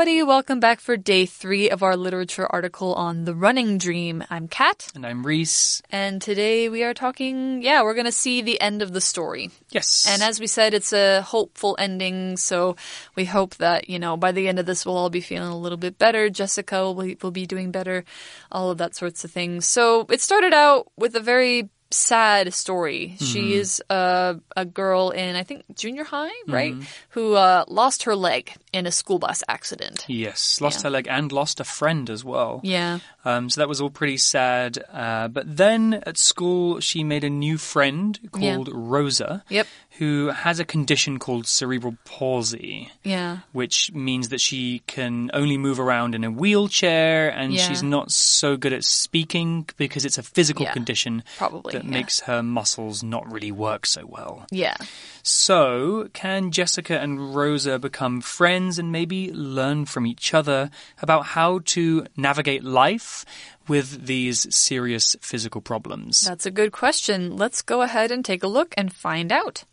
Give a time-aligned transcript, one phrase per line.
[0.00, 0.22] everybody.
[0.22, 4.24] Welcome back for day three of our literature article on The Running Dream.
[4.30, 4.90] I'm Kat.
[4.94, 5.82] And I'm Reese.
[5.90, 9.50] And today we are talking, yeah, we're going to see the end of the story.
[9.68, 10.06] Yes.
[10.08, 12.38] And as we said, it's a hopeful ending.
[12.38, 12.76] So
[13.14, 15.58] we hope that, you know, by the end of this, we'll all be feeling a
[15.58, 16.30] little bit better.
[16.30, 18.06] Jessica will be, will be doing better,
[18.50, 19.66] all of that sorts of things.
[19.66, 23.16] So it started out with a very sad story.
[23.18, 23.32] Mm.
[23.32, 23.60] She mm-hmm.
[23.60, 26.74] is a, a girl in, I think, junior high, right?
[26.74, 26.86] Mm.
[27.10, 30.04] Who uh, lost her leg in a school bus accident.
[30.08, 30.84] Yes, lost yeah.
[30.84, 32.60] her leg and lost a friend as well.
[32.62, 33.00] Yeah.
[33.24, 34.78] Um, so that was all pretty sad.
[34.92, 38.74] Uh, but then at school, she made a new friend called yeah.
[38.76, 39.44] Rosa.
[39.48, 39.66] Yep
[39.98, 42.90] who has a condition called cerebral palsy.
[43.02, 43.38] Yeah.
[43.52, 47.66] Which means that she can only move around in a wheelchair and yeah.
[47.66, 51.90] she's not so good at speaking because it's a physical yeah, condition probably, that yeah.
[51.90, 54.46] makes her muscles not really work so well.
[54.50, 54.76] Yeah.
[55.22, 60.70] So, can Jessica and Rosa become friends and maybe learn from each other
[61.02, 63.24] about how to navigate life
[63.70, 66.22] with these serious physical problems?
[66.22, 67.36] That's a good question.
[67.36, 69.64] Let's go ahead and take a look and find out.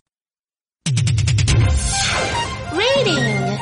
[2.71, 3.57] Reading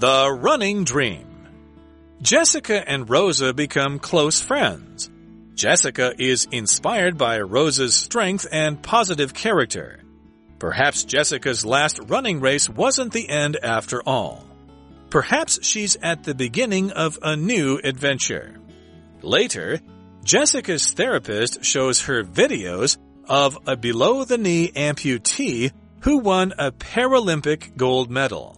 [0.00, 1.26] The Running Dream
[2.20, 5.08] Jessica and Rosa become close friends.
[5.54, 9.97] Jessica is inspired by Rosa's strength and positive character.
[10.58, 14.44] Perhaps Jessica's last running race wasn't the end after all.
[15.10, 18.58] Perhaps she's at the beginning of a new adventure.
[19.22, 19.80] Later,
[20.24, 27.76] Jessica's therapist shows her videos of a below the knee amputee who won a Paralympic
[27.76, 28.56] gold medal.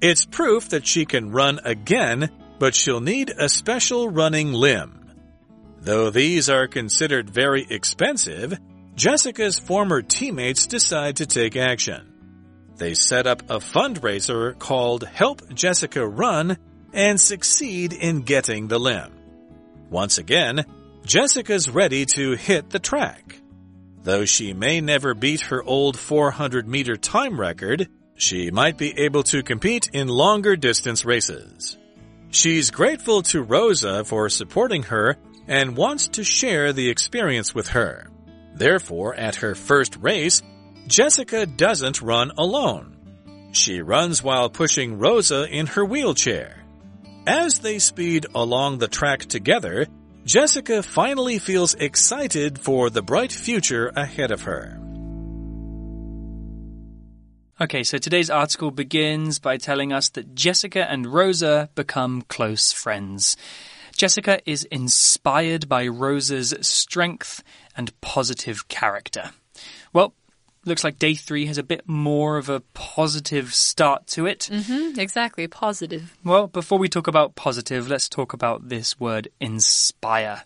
[0.00, 5.10] It's proof that she can run again, but she'll need a special running limb.
[5.80, 8.58] Though these are considered very expensive,
[8.98, 12.12] Jessica's former teammates decide to take action.
[12.78, 16.58] They set up a fundraiser called Help Jessica Run
[16.92, 19.12] and succeed in getting the limb.
[19.88, 20.64] Once again,
[21.04, 23.40] Jessica's ready to hit the track.
[24.02, 29.22] Though she may never beat her old 400 meter time record, she might be able
[29.24, 31.78] to compete in longer distance races.
[32.30, 38.10] She's grateful to Rosa for supporting her and wants to share the experience with her.
[38.58, 40.42] Therefore, at her first race,
[40.88, 42.96] Jessica doesn't run alone.
[43.52, 46.64] She runs while pushing Rosa in her wheelchair.
[47.26, 49.86] As they speed along the track together,
[50.24, 54.78] Jessica finally feels excited for the bright future ahead of her.
[57.60, 63.36] Okay, so today's article begins by telling us that Jessica and Rosa become close friends.
[63.98, 67.42] Jessica is inspired by Rosa's strength
[67.76, 69.32] and positive character.
[69.92, 70.14] Well,
[70.64, 74.48] looks like day three has a bit more of a positive start to it.
[74.52, 76.02] Mm -hmm, exactly, positive.
[76.22, 80.44] Well, before we talk about positive, let's talk about this word inspire.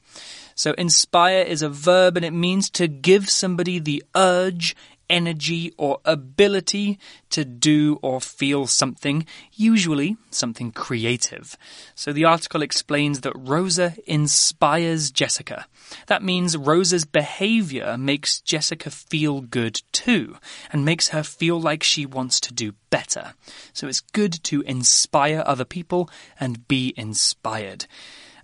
[0.54, 4.74] So, inspire is a verb and it means to give somebody the urge,
[5.12, 6.98] energy or ability
[7.30, 11.56] to do or feel something, usually something creative.
[11.94, 15.66] So the article explains that Rosa inspires Jessica.
[16.06, 20.38] That means Rosa's behavior makes Jessica feel good too,
[20.72, 23.34] and makes her feel like she wants to do better.
[23.72, 26.08] So it's good to inspire other people
[26.40, 27.86] and be inspired.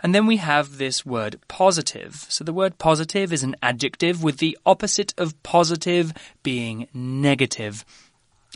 [0.03, 2.27] And then we have this word positive.
[2.29, 6.13] So the word positive is an adjective with the opposite of positive
[6.43, 7.85] being negative.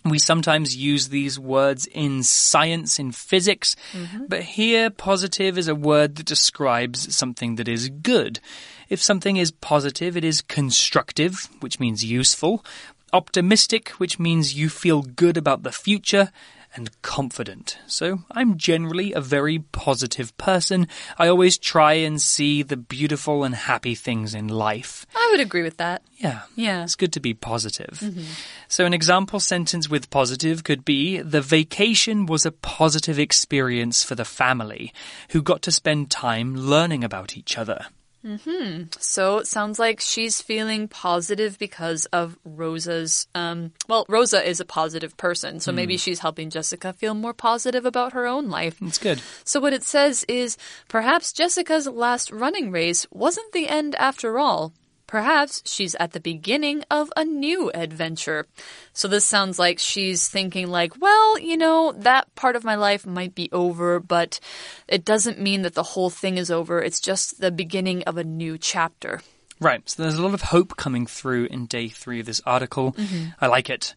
[0.05, 4.29] We sometimes use these words in science, in physics, mm -hmm.
[4.29, 8.41] but here positive is a word that describes something that is good.
[8.89, 12.65] If something is positive, it is constructive, which means useful,
[13.13, 16.31] optimistic, which means you feel good about the future,
[16.75, 17.79] and confident.
[17.87, 20.89] So I'm generally a very positive person.
[21.19, 25.07] I always try and see the beautiful and happy things in life.
[25.15, 26.03] I would agree with that.
[26.17, 26.43] Yeah.
[26.55, 26.85] Yeah.
[26.85, 27.99] It's good to be positive.
[28.01, 28.25] Mm -hmm.
[28.69, 34.17] So an example sentence with positive could be the vacation was a positive experience for
[34.17, 34.93] the family
[35.33, 37.87] who got to spend time learning about each other.
[38.25, 43.27] Mm hmm So it sounds like she's feeling positive because of Rosa's.
[43.35, 45.75] Um, well, Rosa is a positive person, so mm.
[45.75, 48.79] maybe she's helping Jessica feel more positive about her own life.
[48.81, 49.21] That's good.
[49.45, 50.57] So what it says is
[50.89, 54.73] perhaps Jessica's last running race wasn't the end after all.
[55.13, 58.47] Perhaps she's at the beginning of a new adventure.
[58.95, 63.05] So this sounds like she's thinking like, well, you know, that part of my life
[63.05, 64.41] might be over, but
[64.89, 66.81] it doesn't mean that the whole thing is over.
[66.81, 69.21] It's just the beginning of a new chapter.
[69.63, 69.89] Right.
[69.89, 72.97] So there's a lot of hope coming through in day three of this article.
[73.41, 73.95] I like it.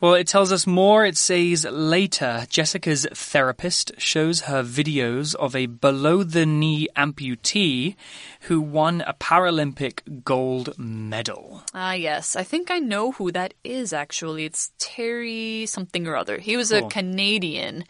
[0.00, 1.04] Well, it tells us more.
[1.04, 7.96] It says later, Jessica's therapist shows her videos of a below the knee amputee
[8.42, 11.62] who won a Paralympic gold medal.
[11.74, 12.34] Ah, yes.
[12.34, 14.46] I think I know who that is, actually.
[14.46, 16.38] It's Terry something or other.
[16.38, 17.84] He was a Canadian,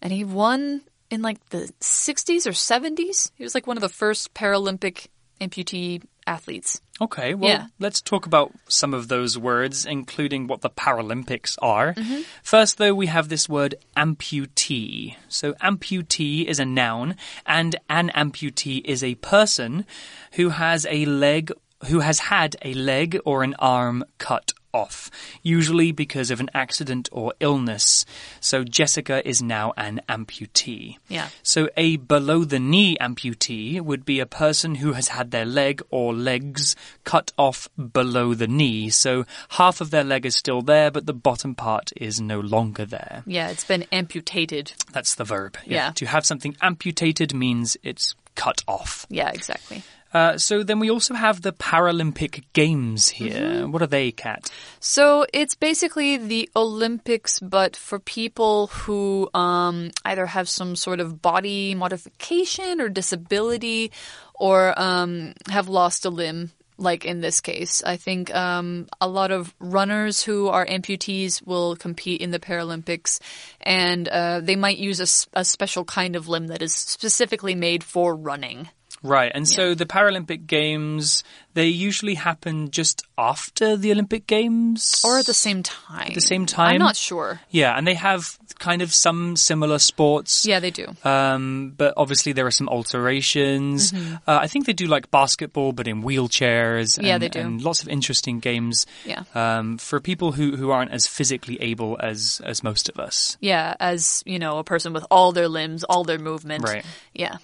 [0.00, 0.80] and he won
[1.10, 3.32] in like the 60s or 70s.
[3.34, 5.08] He was like one of the first Paralympic
[5.40, 6.80] amputee athletes.
[7.00, 7.66] Okay, well, Yeah.
[7.78, 11.94] let's talk about some of those words, including what the Paralympics are.
[11.94, 12.20] Mm-hmm.
[12.42, 15.16] First, though, we have this word amputee.
[15.28, 17.16] So, amputee is a noun,
[17.46, 19.86] and an amputee is a person
[20.32, 21.52] who has a leg,
[21.86, 25.10] who has had a leg or an arm cut off,
[25.42, 28.04] usually because of an accident or illness.
[28.40, 30.96] So, Jessica is now an amputee.
[31.08, 31.28] Yeah.
[31.42, 35.82] So a below the knee amputee would be a person who has had their leg
[35.90, 38.90] or legs cut off below the knee.
[38.90, 42.84] So half of their leg is still there, but the bottom part is no longer
[42.84, 43.22] there.
[43.26, 44.72] Yeah, it's been amputated.
[44.92, 45.56] That's the verb.
[45.66, 45.92] Yeah.
[45.96, 49.06] To have something amputated means it's cut off.
[49.08, 49.82] Yeah, exactly.
[50.12, 53.68] Uh, so then we also have the Paralympic Games here.
[53.68, 54.50] What are they, Kat?
[54.80, 61.22] So it's basically the Olympics, but for people who um, either have some sort of
[61.22, 63.92] body modification or disability
[64.34, 66.50] or um, have lost a limb.
[66.76, 71.76] Like in this case, I think um, a lot of runners who are amputees will
[71.76, 73.20] compete in the Paralympics,
[73.60, 78.16] and uh, they might use a special kind of limb that is specifically made for
[78.16, 78.70] running.
[79.02, 81.24] Right, and so the Paralympic Games,
[81.54, 85.00] they usually happen just after the Olympic Games?
[85.04, 86.08] Or at the same time.
[86.08, 86.74] At the same time?
[86.74, 87.40] I'm not sure.
[87.50, 90.44] Yeah, and they have kind of some similar sports.
[90.44, 90.94] Yeah, they do.
[91.02, 93.92] Um, but obviously there are some alterations.
[93.92, 96.98] Uh, I think they do like basketball, but in wheelchairs.
[96.98, 97.06] And.
[97.06, 97.40] Yeah, they do.
[97.40, 98.86] And lots of interesting games.
[99.06, 99.24] Yeah.
[99.34, 103.38] Um, for people who, who aren't as physically able as as most of us.
[103.40, 106.64] Yeah, as, you know, a person with all their limbs, all their movement.
[106.64, 106.84] Right.
[107.14, 107.38] Yeah.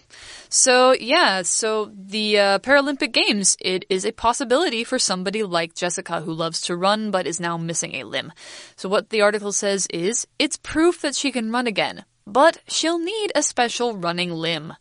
[0.48, 6.20] So, yeah, so the uh, Paralympic Games, it is a possibility for somebody like Jessica
[6.20, 8.32] who loves to run but is now missing a limb.
[8.76, 12.98] So, what the article says is it's proof that she can run again, but she'll
[12.98, 14.74] need a special running limb.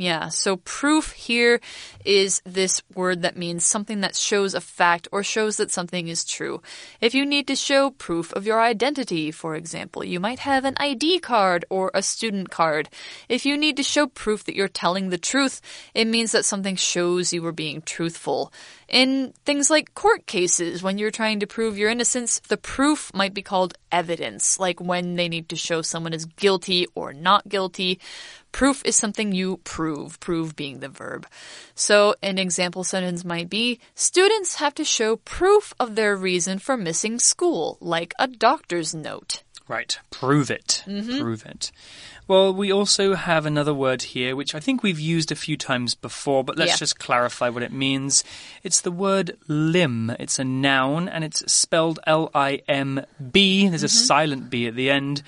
[0.00, 1.60] Yeah, so proof here
[2.04, 6.24] is this word that means something that shows a fact or shows that something is
[6.24, 6.62] true.
[7.00, 10.76] If you need to show proof of your identity, for example, you might have an
[10.76, 12.88] ID card or a student card.
[13.28, 15.60] If you need to show proof that you're telling the truth,
[15.94, 18.52] it means that something shows you were being truthful.
[18.88, 23.34] In things like court cases, when you're trying to prove your innocence, the proof might
[23.34, 28.00] be called evidence, like when they need to show someone is guilty or not guilty.
[28.50, 31.26] Proof is something you prove, prove being the verb.
[31.74, 36.78] So an example sentence might be students have to show proof of their reason for
[36.78, 39.42] missing school, like a doctor's note.
[39.68, 39.98] Right.
[40.10, 40.82] Prove it.
[40.86, 41.20] Mm-hmm.
[41.20, 41.70] Prove it.
[42.28, 45.94] Well, we also have another word here, which I think we've used a few times
[45.94, 46.76] before, but let's Yeah.
[46.76, 48.22] just clarify what it means.
[48.62, 50.10] It's the word limb.
[50.20, 53.66] It's a noun and it's spelled L I M B.
[53.68, 54.04] There's a Mm-hmm.
[54.06, 55.22] silent B at the end.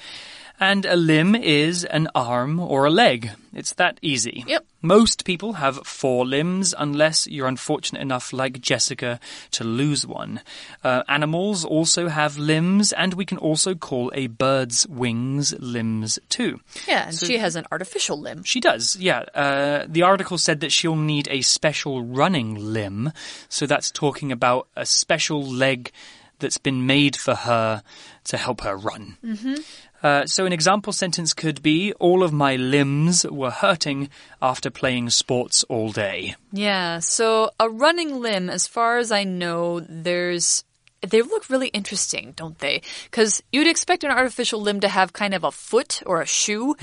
[0.61, 3.31] And a limb is an arm or a leg.
[3.55, 4.45] It's that easy.
[4.47, 4.67] Yep.
[4.83, 9.19] Most people have four limbs unless you're unfortunate enough, like Jessica,
[9.53, 10.41] to lose one.
[10.85, 16.61] Uh, animals also have limbs, and we can also call a bird's wings limbs too.
[16.87, 18.45] Yeah, and she has an artificial limb.
[18.45, 19.21] She does, yeah.
[19.35, 23.13] Uh, the article said that she'll need a special running limb,
[23.49, 25.91] so that's talking about a special leg
[26.39, 27.83] that's been made for her
[28.25, 29.17] to help her run.
[29.25, 29.55] Mm-hmm.
[30.03, 34.09] Uh, so an example sentence could be All of my limbs were hurting
[34.41, 36.37] after playing sports all day.
[36.53, 40.65] Yeah, so a running limb, as far as I know, there's.
[41.03, 42.83] They look really interesting, don't they?
[43.05, 46.77] Because you'd expect an artificial limb to have kind of a foot or a shoe.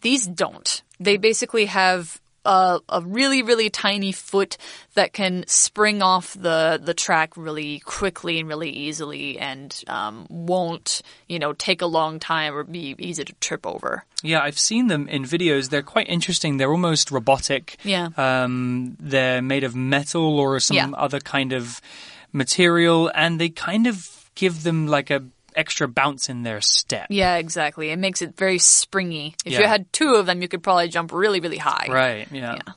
[0.00, 0.82] These don't.
[1.00, 4.56] They basically have a, a really, really tiny foot
[4.94, 11.02] that can spring off the, the track really quickly and really easily and um, won't,
[11.28, 14.04] you know, take a long time or be easy to trip over.
[14.22, 15.70] Yeah, I've seen them in videos.
[15.70, 16.56] They're quite interesting.
[16.56, 17.76] They're almost robotic.
[17.84, 18.08] Yeah.
[18.16, 20.90] Um, they're made of metal or some Yeah.
[20.96, 21.80] other kind of
[22.32, 25.22] material, and they kind of give them like a
[25.54, 27.06] extra bounce in their step.
[27.10, 27.90] Yeah, exactly.
[27.90, 29.34] It makes it very springy.
[29.44, 31.86] If you had two of them, you could probably jump really, really high.
[31.88, 32.54] Right, yeah.
[32.54, 32.72] Yeah.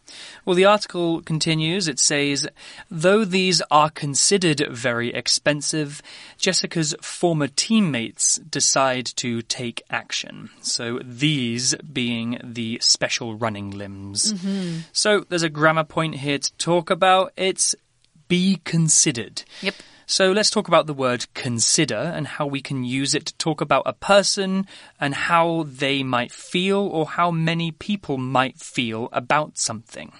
[0.45, 1.87] Well, the article continues.
[1.87, 2.47] It says,
[2.89, 6.01] though these are considered very expensive,
[6.37, 10.49] Jessica's former teammates decide to take action.
[10.61, 14.33] So these being the special running limbs.
[14.33, 14.79] Mm-hmm.
[14.93, 17.33] So there's a grammar point here to talk about.
[17.35, 17.75] It's
[18.27, 19.43] be considered.
[19.61, 19.75] Yep.
[20.09, 23.59] So let's talk about the word consider and how we can use it to talk
[23.59, 24.65] about a person
[25.01, 30.13] and how they might feel or how many people might feel about something.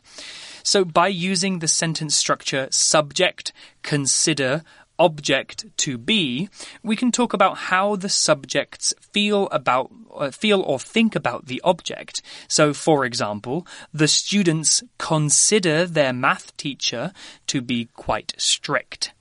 [0.61, 4.63] So by using the sentence structure subject, consider,
[4.99, 6.49] object to be,
[6.83, 11.61] we can talk about how the subjects feel about uh, feel or think about the
[11.63, 12.21] object.
[12.49, 17.13] So for example, the students consider their math teacher
[17.47, 19.13] to be quite strict.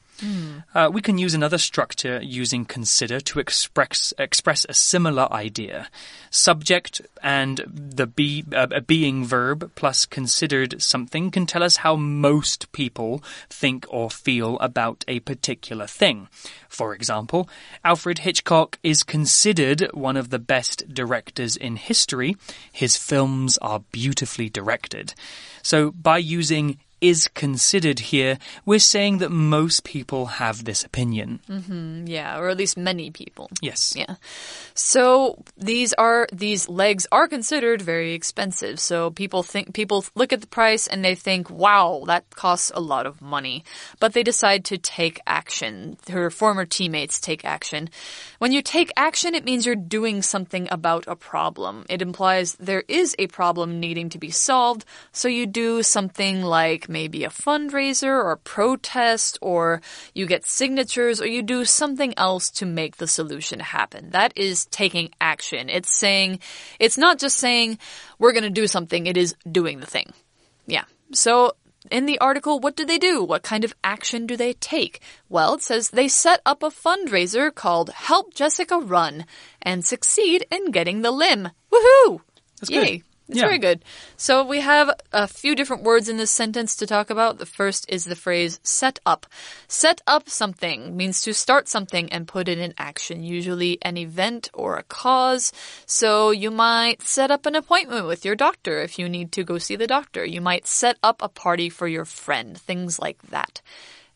[0.75, 5.89] Uh, we can use another structure using consider to express express a similar idea.
[6.31, 11.97] Subject and the be uh, a being verb plus considered something can tell us how
[11.97, 16.29] most people think or feel about a particular thing.
[16.69, 17.49] For example,
[17.85, 22.37] Alfred Hitchcock is considered one of the best directors in history.
[22.73, 25.15] His films are beautifully directed.
[25.63, 31.41] So by using is considered here, we're saying that most people have this opinion.
[31.49, 32.07] Mm-hmm.
[32.07, 33.51] Yeah, or at least many people.
[33.61, 33.95] Yes.
[33.97, 34.17] Yeah.
[34.75, 38.81] So these are these legs are considered very expensive.
[38.81, 42.81] So people think people look at the price and they think, "Wow, that costs a
[42.81, 43.65] lot of money."
[44.01, 45.99] But they decide to take action.
[46.09, 47.91] Her former teammates take action.
[48.39, 51.85] When you take action, it means you're doing something about a problem.
[51.89, 56.86] It implies there is a problem needing to be solved, so you do something like
[56.89, 59.81] maybe a fundraiser or protest or
[60.15, 64.11] you get signatures or you do something else to make the solution happen.
[64.11, 65.69] That is taking action.
[65.69, 66.41] It's saying,
[66.79, 67.79] it's not just saying,
[68.19, 70.13] we're going to do something, it is doing the thing.
[70.67, 70.85] Yeah.
[71.13, 71.53] So
[71.91, 73.23] in the article, what do they do?
[73.23, 75.01] What kind of action do they take?
[75.29, 79.25] Well, it says they set up a fundraiser called Help Jessica Run
[79.63, 81.51] and succeed in getting the limb.
[81.73, 82.21] Woohoo!
[82.61, 82.99] That's Yay.
[82.99, 83.07] good.
[83.29, 83.47] It's Yeah.
[83.47, 83.85] very good.
[84.17, 87.39] So we have a few different words in this sentence to talk about.
[87.39, 89.27] The first is the phrase set up.
[89.67, 94.49] Set up something means to start something and put it in action, usually an event
[94.55, 95.53] or a cause.
[95.87, 99.59] So you might set up an appointment with your doctor if you need to go
[99.59, 100.25] see the doctor.
[100.25, 103.61] You might set up a party for your friend, things like that.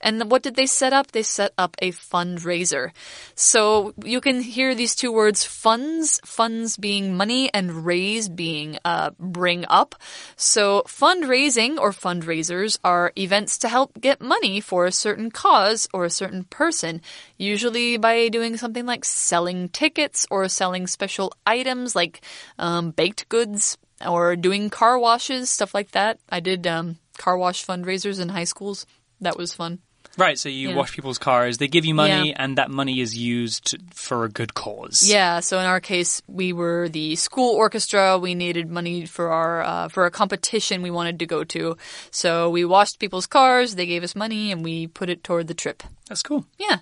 [0.00, 1.12] And what did they set up?
[1.12, 2.92] They set up a fundraiser.
[3.35, 9.11] So you can hear these two words funds, funds being money, and raise being uh,
[9.19, 9.95] bring up.
[10.37, 16.04] So fundraising or fundraisers are events to help get money for a certain cause or
[16.04, 17.02] a certain person,
[17.37, 22.23] usually by doing something like selling tickets or selling special items like
[22.59, 23.76] um, baked goods
[24.07, 26.19] or doing car washes, stuff like that.
[26.28, 28.87] I did um, car wash fundraisers in high schools.
[29.21, 29.80] That was fun.
[30.20, 30.74] Right, so you Yeah.
[30.76, 32.42] wash people's cars, they give you money, Yeah.
[32.42, 35.02] and that money is used for a good cause.
[35.08, 38.18] Yeah, so in our case, we were the school orchestra.
[38.18, 41.76] We needed money for our uh, for a competition we wanted to go to.
[42.10, 43.76] So we washed people's cars.
[43.76, 45.82] They gave us money, and we put it toward the trip.
[46.08, 46.44] That's cool.
[46.58, 46.78] Yeah.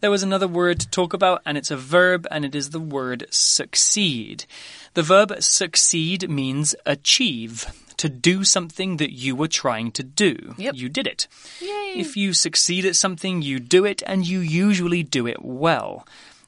[0.00, 2.80] There was another word to talk about, and it's a verb, and it is the
[2.80, 4.44] word succeed.
[4.94, 7.66] The verb succeed means achieve,
[8.02, 10.56] to do something that you were trying to do.
[10.58, 10.74] Yep.
[10.74, 11.28] You did it.
[11.60, 11.92] Yay.
[11.94, 16.04] If you succeed at something, you do it, and you usually do it well.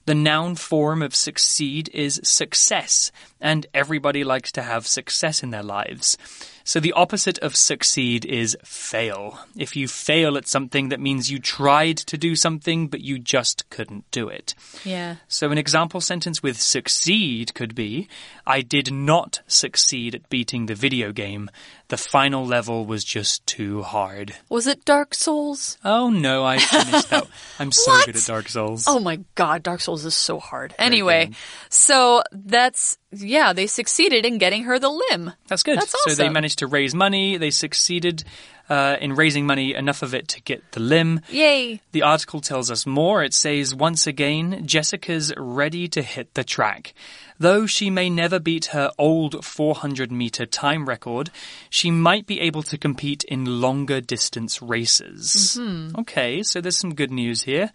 [0.06, 5.62] The noun form of succeed is success, and everybody likes to have success in their
[5.62, 6.18] lives.
[6.64, 9.38] So the opposite of succeed is fail.
[9.56, 13.68] If you fail at something, that means you tried to do something, but you just
[13.68, 14.54] couldn't do it.
[14.83, 15.16] Yeah.
[15.28, 18.09] So an example sentence with succeed could be
[18.47, 21.50] I did not succeed at beating the video game.
[21.88, 24.35] The final level was just too hard.
[24.49, 25.76] Was it Dark Souls?
[25.85, 27.26] Oh no, I finished that.
[27.59, 28.87] I'm so good at Dark Souls.
[28.88, 30.75] Oh my god, Dark Souls is so hard.
[30.78, 31.35] Anyway, game.
[31.68, 35.33] so that's yeah, they succeeded in getting her the limb.
[35.49, 35.78] That's good.
[35.78, 37.37] That's So they managed to raise money.
[37.37, 38.25] They succeeded
[38.68, 41.21] uh, in raising money, enough of it to get the limb.
[41.28, 41.80] Yay.
[41.92, 43.23] The article tells us more.
[43.23, 46.94] It says, once again, Jessica's ready to hit the track.
[47.38, 51.30] Though she may never beat her old 400 meter time record,
[51.68, 55.59] she might be able to compete in longer distance races.
[55.99, 57.73] Okay, so there's some good news here.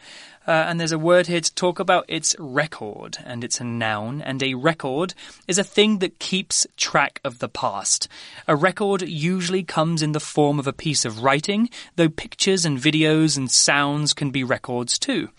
[0.49, 4.19] Uh, and there's a word here to talk about its record, and it's a noun.
[4.19, 5.13] And a record
[5.47, 8.07] is a thing that keeps track of the past.
[8.47, 12.79] A record usually comes in the form of a piece of writing, though pictures and
[12.79, 15.29] videos and sounds can be records too.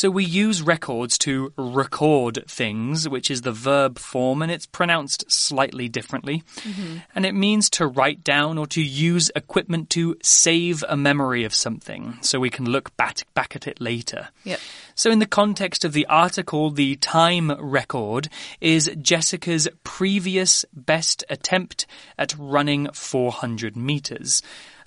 [0.00, 5.30] So we use records to record things, which is the verb form, and it's pronounced
[5.30, 6.42] slightly differently.
[6.60, 6.96] Mm-hmm.
[7.14, 11.54] And it means to write down or to use equipment to save a memory of
[11.54, 14.30] something, so we can look back, back at it later.
[14.44, 14.60] Yep.
[14.94, 21.86] So, in the context of the article, the time record is Jessica's previous best attempt
[22.16, 24.40] at running 400 meters.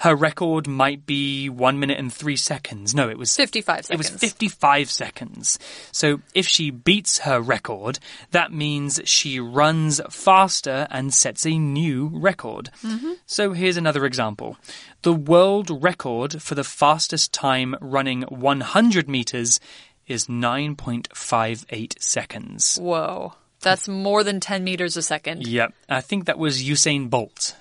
[0.04, 2.94] Her record might be one minute and three seconds.
[2.94, 3.90] No, it was 55 seconds.
[3.90, 5.58] It was 55 seconds.
[5.94, 8.00] So if she beats her record,
[8.32, 12.70] that means she runs faster and sets a new record.
[12.84, 13.14] Mm-hmm.
[13.26, 14.58] So here's another example.
[15.04, 19.62] The world record for the fastest time running 100 meters
[20.06, 22.78] is 9.58 seconds.
[22.78, 23.36] Whoa.
[23.62, 25.48] That's more than 10 meters a second.
[25.48, 27.56] Yep, I think that was Usain Bolt.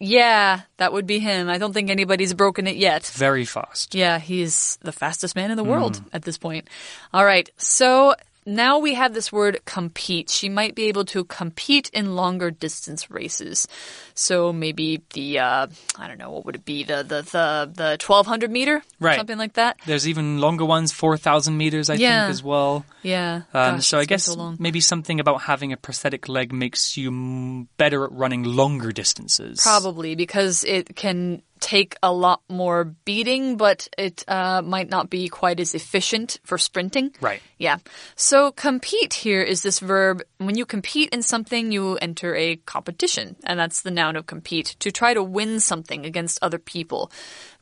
[0.00, 1.48] Yeah, that would be him.
[1.48, 3.06] I don't think anybody's broken it yet.
[3.06, 3.94] Very fast.
[3.94, 5.70] Yeah, he's the fastest man in the hmm.
[5.70, 6.68] world at this point.
[7.12, 8.14] All right, so
[8.46, 10.30] now we have this word compete.
[10.30, 13.66] She might be able to compete in longer distance races.
[14.14, 15.66] So maybe the uh,
[15.98, 19.16] I don't know what would it be the the the the twelve hundred meter, Right.
[19.16, 19.76] Something like that.
[19.86, 22.22] There's even longer ones, 4,000 meters, I Yeah.
[22.26, 22.86] think, as well.
[23.02, 23.42] Yeah.
[23.52, 27.66] Um, Gosh, so I guess so maybe something about having a prosthetic leg makes you
[27.76, 29.60] better at running longer distances.
[29.62, 35.30] Probably because it can take a lot more beating, but it uh, might not be
[35.30, 37.14] quite as efficient for sprinting.
[37.22, 37.40] Right.
[37.56, 37.78] Yeah.
[38.16, 40.22] So compete here is this verb.
[40.36, 44.76] When you compete in something, you enter a competition, and that's the noun of compete,
[44.80, 47.10] to try to win something against other people.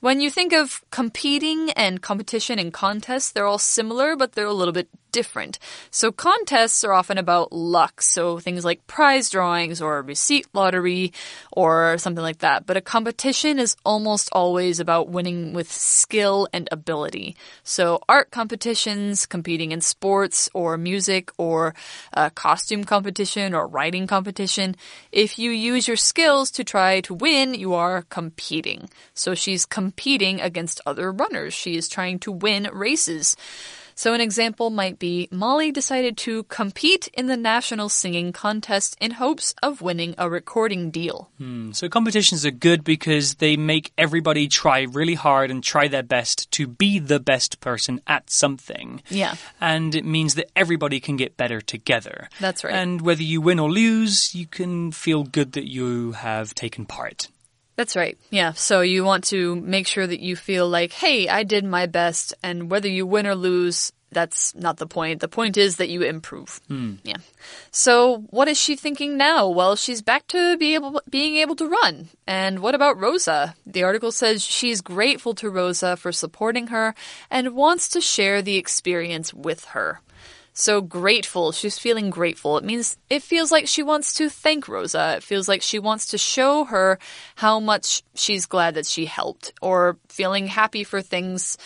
[0.00, 4.52] When you think of competing and competition and contests, they're all similar, but they're a
[4.52, 5.60] little bit different.
[5.92, 11.12] So contests are often about luck, so things like prize drawings or receipt lottery
[11.52, 12.66] or something like that.
[12.66, 17.36] But a competition is almost always about winning with skill and ability.
[17.62, 21.74] So art competitions, competing in sports or music or
[22.14, 24.76] a costume competition or writing competition.
[25.12, 28.88] If you use your skills to try to win, you are competing.
[29.12, 31.52] So she's competing against other runners.
[31.52, 33.36] She is trying to win races.
[33.94, 39.12] So, an example might be Molly decided to compete in the national singing contest in
[39.12, 41.30] hopes of winning a recording deal.
[41.38, 46.02] Hmm, so competitions are good because they make everybody try really hard and try their
[46.02, 49.02] best to be the best person at something.
[49.08, 49.36] Yeah.
[49.60, 52.28] And it means that everybody can get better together.
[52.40, 52.74] That's right.
[52.74, 57.28] And whether you win or lose, you can feel good that you have taken part.
[57.76, 58.18] That's right.
[58.30, 58.52] Yeah.
[58.52, 62.34] So, you want to make sure that you feel like, hey, I did my best,
[62.42, 65.20] and whether you win or lose, that's not the point.
[65.20, 66.60] The point is that you improve.
[66.68, 66.94] Hmm.
[67.02, 67.16] Yeah.
[67.70, 69.48] So, what is she thinking now?
[69.48, 72.10] Well, she's back to be able, being able to run.
[72.26, 73.54] And what about Rosa?
[73.66, 76.94] The article says she's grateful to Rosa for supporting her
[77.30, 80.00] and wants to share the experience with her.
[80.54, 81.52] So grateful.
[81.52, 82.58] She's feeling grateful.
[82.58, 85.14] It means it feels like she wants to thank Rosa.
[85.16, 86.98] It feels like she wants to show her
[87.36, 91.56] how much she's glad that she helped or feeling happy for things.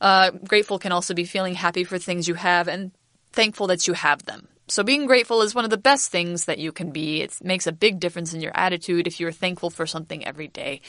[0.00, 2.92] Uh, grateful can also be feeling happy for things you have and
[3.32, 4.48] thankful that you have them.
[4.68, 7.22] So being grateful is one of the best things that you can be.
[7.22, 10.80] It makes a big difference in your attitude if you're thankful for something every day.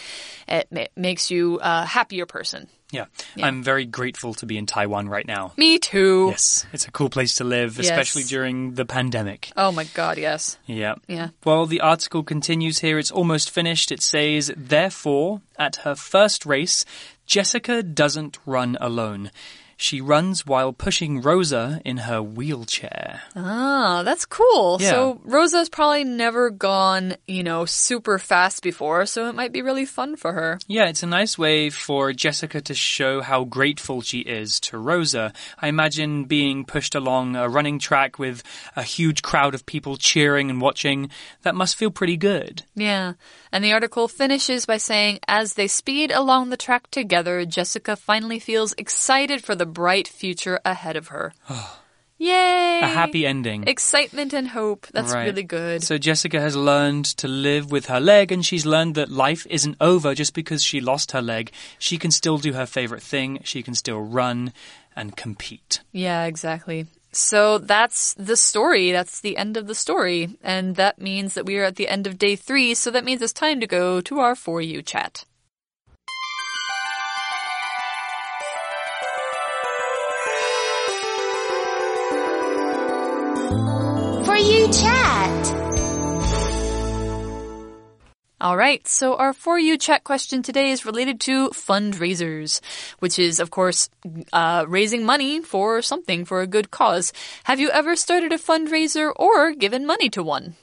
[0.48, 2.68] It ma- makes you a happier person.
[2.92, 3.06] Yeah.
[3.42, 5.54] I'm very grateful to be in Taiwan right now.
[5.58, 6.28] Me too.
[6.30, 7.88] Yes, it's a cool place to live, Yes.
[7.90, 9.52] especially during the pandemic.
[9.58, 10.58] Oh my god, yes.
[10.66, 10.96] Yeah.
[11.08, 11.30] Yeah.
[11.44, 12.98] Well, the article continues here.
[13.00, 13.92] It's almost finished.
[13.92, 16.86] It says, therefore, at her first race,
[17.26, 19.32] Jessica doesn't run alone.
[19.78, 23.22] She runs while pushing Rosa in her wheelchair.
[23.36, 24.78] Ah, that's cool.
[24.80, 24.90] Yeah.
[24.90, 29.86] So Rosa's probably never gone, you know, super fast before, so it might be really
[29.86, 30.60] fun for her.
[30.68, 35.34] Yeah, it's a nice way for Jessica to show how grateful she is to Rosa.
[35.60, 38.44] I imagine being pushed along a running track with
[38.76, 41.10] a huge crowd of people cheering and watching.
[41.42, 42.64] That must feel pretty good.
[42.76, 43.14] Yeah.
[43.52, 48.40] And the article finishes by saying as they speed along the track together, Jessica finally
[48.40, 51.34] feels excited for the bright future ahead of her.
[52.18, 52.80] Yay!
[52.82, 53.66] A happy ending.
[53.68, 54.88] Excitement and hope.
[54.94, 55.26] That's Right.
[55.26, 55.84] really good.
[55.84, 59.76] So Jessica has learned to live with her leg and she's learned that life isn't
[59.82, 61.52] over just because she lost her leg.
[61.78, 63.40] She can still do her favorite thing.
[63.44, 64.54] She can still run
[64.96, 65.82] and compete.
[65.92, 66.88] Yeah, exactly.
[67.12, 68.94] So that's the story.
[68.94, 70.38] That's the end of the story.
[70.42, 72.74] And that means that we are at the end of day three.
[72.76, 75.26] So that means it's time to go to our For You chat.
[84.72, 85.66] Chat.
[88.42, 88.86] All right.
[88.88, 92.62] So our For You chat question today is related to fundraisers,
[93.00, 93.90] which is, of course,
[94.34, 97.14] uh, raising money for something for a good cause.
[97.46, 100.56] Have you ever started a fundraiser or given money to one?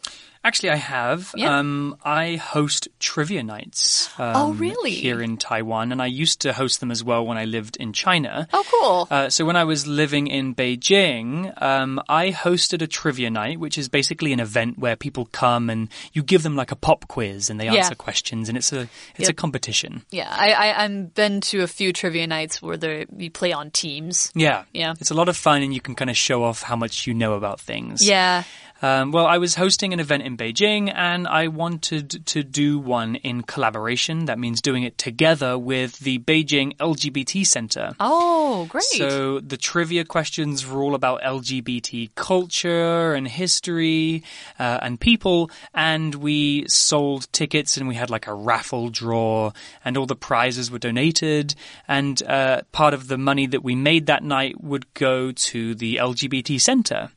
[0.44, 1.32] Actually, I have.
[1.36, 1.56] Yeah.
[1.58, 4.10] Um, I host trivia nights.
[4.18, 4.90] Um, Oh, really?
[4.90, 7.92] Here in Taiwan, and I used to host them as well when I lived in
[7.92, 8.48] China.
[8.52, 9.06] Oh, cool.
[9.10, 13.78] Uh, so when I was living in Beijing, um, I hosted a trivia night, which
[13.78, 17.48] is basically an event where people come and you give them like a pop quiz
[17.48, 17.74] and they Yeah.
[17.74, 20.02] answer questions, and it's a it's a competition.
[20.10, 23.70] yeah, I, I I've been to a few trivia nights where they you play on
[23.70, 24.32] teams.
[24.34, 24.94] Yeah, Yeah.
[25.00, 27.14] it's a lot of fun, and you can kind of show off how much you
[27.14, 28.06] know about things.
[28.06, 28.42] Yeah.
[28.82, 33.14] Um, well, I was hosting an event in Beijing and I wanted to do one
[33.16, 34.24] in collaboration.
[34.26, 37.94] That means doing it together with the Beijing LGBT Center.
[38.00, 38.82] Oh, great.
[38.82, 44.24] So the trivia questions were all about LGBT culture and history
[44.58, 49.52] uh, and people, and we sold tickets and we had like a raffle draw,
[49.84, 51.54] and all the prizes were donated,
[51.86, 55.96] and uh, part of the money that we made that night would go to the
[55.96, 57.10] LGBT center.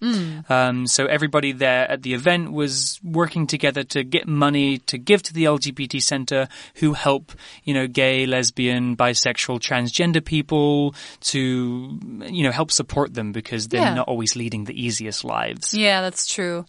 [0.50, 5.24] Um, so everybody there at the event was working together to get money to give
[5.24, 7.32] to the LGBT center, who help
[7.64, 10.94] you know gay, lesbian, bisexual, transgender people
[11.32, 13.94] to you know help support them because they're Yeah.
[13.96, 15.74] not always leading the easiest lives.
[15.74, 16.66] Yeah, that's true.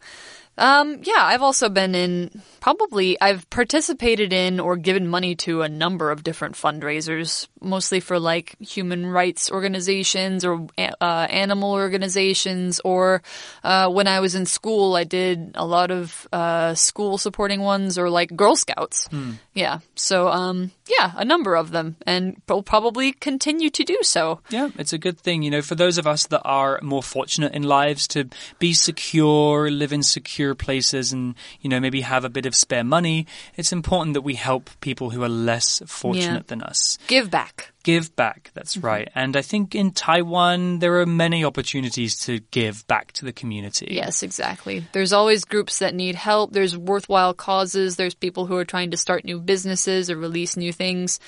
[0.59, 5.69] Um, yeah, I've also been in probably I've participated in or given money to a
[5.69, 12.81] number of different fundraisers, mostly for like human rights organizations or uh, animal organizations.
[12.81, 13.23] Or
[13.62, 17.99] uh, when I was in school, I did a lot of uh, school supporting ones
[17.99, 19.09] or like Girl Scouts.
[19.55, 24.40] Yeah, so um, yeah, a number of them, and will probably continue to do so.
[24.51, 27.55] Yeah, it's a good thing, you know, for those of us that are more fortunate
[27.55, 32.29] in lives to be secure, live in secure places and, you know, maybe have a
[32.29, 36.63] bit of spare money, it's important that we help people who are less fortunate than
[36.63, 36.99] us.
[37.07, 37.73] Give back.
[37.83, 38.87] Give back, that's mm-hmm.
[38.87, 39.09] right.
[39.15, 43.89] And I think in Taiwan there are many opportunities to give back to the community.
[43.91, 44.85] Yes, exactly.
[44.93, 46.53] There's always groups that need help.
[46.53, 47.97] There's worthwhile causes.
[47.97, 51.21] There's people who are trying to start new businesses or release new things.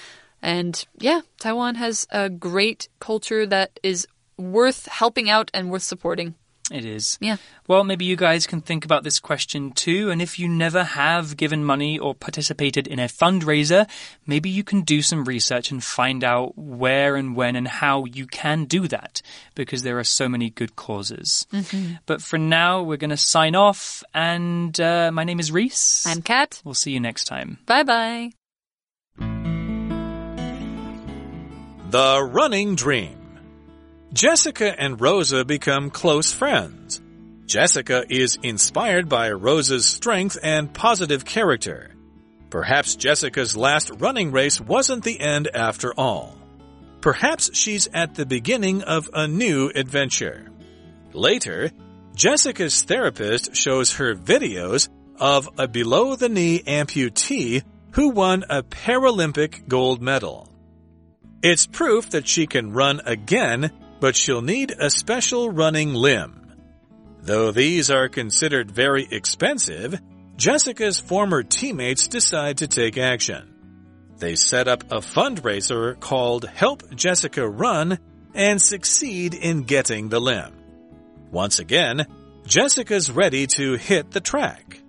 [0.42, 6.34] And yeah, Taiwan has a great culture that is worth helping out and worth supporting.
[6.70, 7.16] It is.
[7.20, 7.36] Yeah.
[7.66, 10.10] Well, maybe you guys can think about this question too.
[10.10, 13.88] And if you never have given money or participated in a fundraiser,
[14.26, 18.26] maybe you can do some research and find out where and when and how you
[18.26, 19.22] can do that
[19.54, 21.46] because there are so many good causes.
[22.06, 24.04] But for now, we're going to sign off.
[24.12, 26.06] And uh, my name is Reese.
[26.06, 26.60] I'm Kat.
[26.64, 27.58] We'll see you next time.
[27.66, 28.32] Bye bye.
[31.90, 33.17] The Running Dream.
[34.12, 37.00] Jessica and Rosa become close friends.
[37.46, 41.90] Jessica is inspired by Rosa's strength and positive character.
[42.50, 46.38] Perhaps Jessica's last running race wasn't the end after all.
[47.00, 50.50] Perhaps she's at the beginning of a new adventure.
[51.12, 51.70] Later,
[52.14, 54.88] Jessica's therapist shows her videos
[55.20, 60.48] of a below the knee amputee who won a Paralympic gold medal.
[61.42, 66.52] It's proof that she can run again, but she'll need a special running limb.
[67.22, 70.00] Though these are considered very expensive,
[70.36, 73.54] Jessica's former teammates decide to take action.
[74.18, 77.98] They set up a fundraiser called Help Jessica Run
[78.34, 80.54] and succeed in getting the limb.
[81.30, 82.06] Once again,
[82.46, 84.80] Jessica's ready to hit the track.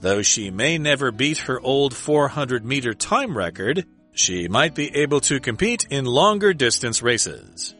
[0.00, 5.20] Though she may never beat her old 400 meter time record, she might be able
[5.22, 7.74] to compete in longer distance races.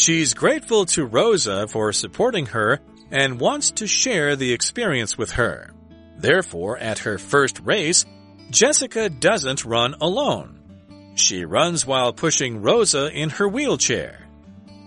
[0.00, 5.74] She's grateful to Rosa for supporting her and wants to share the experience with her.
[6.16, 8.06] Therefore, at her first race,
[8.48, 11.12] Jessica doesn't run alone.
[11.16, 14.26] She runs while pushing Rosa in her wheelchair.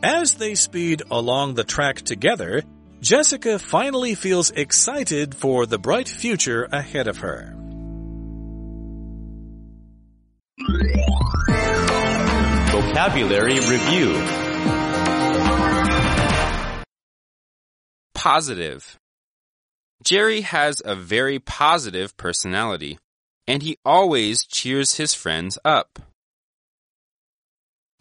[0.02, 2.64] As they speed along the track together,
[3.00, 7.56] Jessica finally feels excited for the bright future ahead of her.
[12.72, 14.43] Vocabulary Review
[18.24, 18.98] Positive.
[20.02, 22.98] Jerry has a very positive personality,
[23.48, 26.00] and he always cheers his friends up.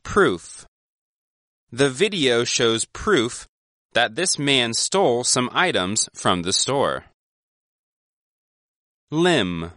[0.05, 0.65] Proof.
[1.73, 3.49] The video shows proof
[3.95, 7.07] that this man stole some items from the store.
[9.11, 9.73] Limb.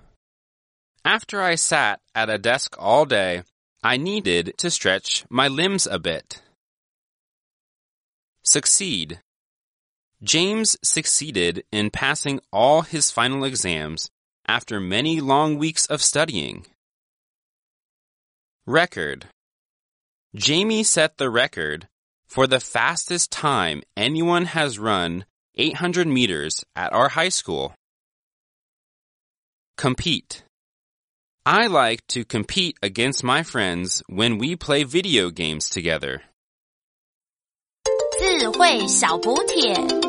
[1.04, 3.42] After I sat at a desk all day,
[3.82, 6.44] I needed to stretch my limbs a bit.
[8.44, 9.22] Succeed.
[10.23, 14.11] James succeeded in passing all his final exams
[14.47, 16.67] after many long weeks of studying.
[18.67, 19.27] Record.
[20.35, 21.89] Jamie set the record
[22.27, 25.25] for the fastest time anyone has run
[25.57, 27.75] 800 meters at our high school.
[29.77, 30.45] Compete.
[31.47, 36.23] I like to compete against my friends when we play video games together.
[38.21, 40.04] 智慧小补帖。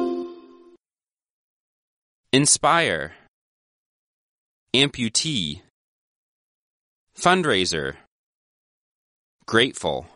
[2.36, 3.14] Inspire.
[4.74, 5.62] Amputee.
[7.18, 7.94] Fundraiser.
[9.46, 10.06] Grateful.